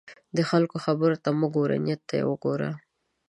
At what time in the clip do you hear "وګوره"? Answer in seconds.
2.29-2.69